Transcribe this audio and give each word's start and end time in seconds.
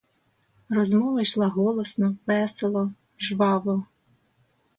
Розмова 0.69 1.21
йшла 1.21 1.47
голосно, 1.47 2.15
весело, 2.25 2.91
жваво. 3.19 3.83